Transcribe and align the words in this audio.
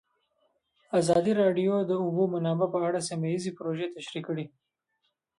ازادي 0.99 1.31
راډیو 1.41 1.73
د 1.83 1.87
د 1.89 1.91
اوبو 2.03 2.23
منابع 2.33 2.67
په 2.75 2.79
اړه 2.87 2.99
سیمه 3.09 3.27
ییزې 3.31 3.51
پروژې 3.57 3.87
تشریح 3.95 4.23
کړې. 4.27 4.45